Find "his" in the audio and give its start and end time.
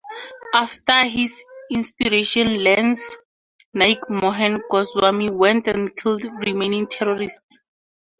1.05-1.43